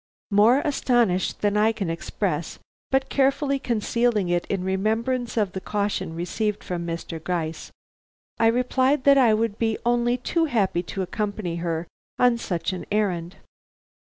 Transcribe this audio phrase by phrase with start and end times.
[0.31, 2.57] More astonished than I can express,
[2.89, 7.23] but carefully concealing it in remembrance of the caution received from Mr.
[7.23, 7.71] Gryce,
[8.39, 11.85] I replied that I would be only too happy to accompany her
[12.17, 13.35] on such an errand.